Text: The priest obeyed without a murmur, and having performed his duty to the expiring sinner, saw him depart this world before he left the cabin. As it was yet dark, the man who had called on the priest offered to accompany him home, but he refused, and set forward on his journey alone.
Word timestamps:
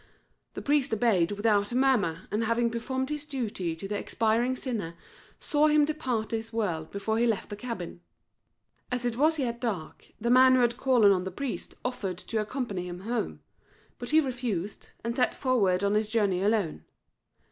The 0.55 0.63
priest 0.63 0.91
obeyed 0.95 1.33
without 1.33 1.71
a 1.71 1.75
murmur, 1.75 2.21
and 2.31 2.45
having 2.45 2.71
performed 2.71 3.09
his 3.11 3.23
duty 3.23 3.75
to 3.75 3.87
the 3.87 3.95
expiring 3.99 4.55
sinner, 4.55 4.95
saw 5.39 5.67
him 5.67 5.85
depart 5.85 6.29
this 6.29 6.51
world 6.51 6.89
before 6.89 7.19
he 7.19 7.27
left 7.27 7.49
the 7.51 7.55
cabin. 7.55 8.01
As 8.91 9.05
it 9.05 9.15
was 9.15 9.37
yet 9.37 9.61
dark, 9.61 10.11
the 10.19 10.31
man 10.31 10.55
who 10.55 10.61
had 10.61 10.75
called 10.77 11.05
on 11.05 11.23
the 11.23 11.29
priest 11.29 11.75
offered 11.85 12.17
to 12.17 12.41
accompany 12.41 12.87
him 12.87 13.01
home, 13.01 13.41
but 13.99 14.09
he 14.09 14.19
refused, 14.19 14.89
and 15.03 15.15
set 15.15 15.35
forward 15.35 15.83
on 15.83 15.93
his 15.93 16.09
journey 16.09 16.41
alone. 16.41 16.83